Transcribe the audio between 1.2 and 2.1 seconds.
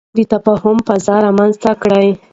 رامنځته کړو.